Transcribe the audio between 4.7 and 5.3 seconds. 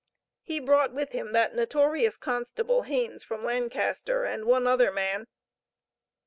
man.